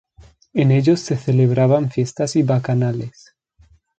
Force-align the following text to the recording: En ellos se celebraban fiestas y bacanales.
En 0.53 0.71
ellos 0.71 0.99
se 1.01 1.15
celebraban 1.15 1.91
fiestas 1.91 2.35
y 2.35 2.41
bacanales. 2.41 3.35